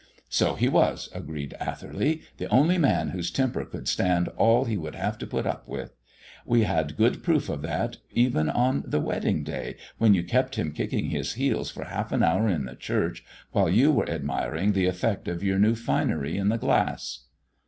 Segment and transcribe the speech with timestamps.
[0.29, 4.95] "So he was," agreed Atherley; "the only man whose temper could stand all he would
[4.95, 5.95] have to put up with.
[6.43, 10.71] We had good proof of that even on the wedding day, when you kept him
[10.73, 14.87] kicking his heels for half an hour in the church while you were admiring the
[14.87, 17.25] effect of your new finery in the glass."